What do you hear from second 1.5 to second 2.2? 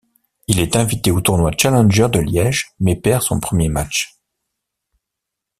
Challenger de